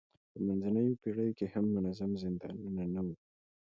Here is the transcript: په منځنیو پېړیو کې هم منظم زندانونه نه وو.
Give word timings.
په 0.31 0.37
منځنیو 0.45 0.99
پېړیو 1.01 1.37
کې 1.37 1.45
هم 1.53 1.65
منظم 1.75 2.11
زندانونه 2.23 2.83
نه 2.95 3.01
وو. 3.05 3.15